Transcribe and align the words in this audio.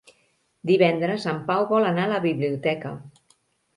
Divendres 0.69 1.27
en 1.33 1.43
Pau 1.51 1.67
vol 1.75 1.87
anar 1.93 2.07
a 2.09 2.13
la 2.15 2.23
biblioteca. 2.27 2.95